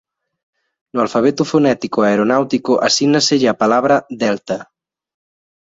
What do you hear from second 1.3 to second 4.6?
fonético aeronáutico asígnaselle a palabra Delta.